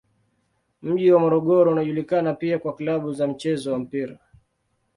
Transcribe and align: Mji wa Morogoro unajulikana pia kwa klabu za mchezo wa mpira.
Mji 0.81 1.11
wa 1.11 1.19
Morogoro 1.19 1.71
unajulikana 1.71 2.33
pia 2.33 2.59
kwa 2.59 2.75
klabu 2.75 3.13
za 3.13 3.27
mchezo 3.27 3.73
wa 3.73 3.79
mpira. 3.79 4.19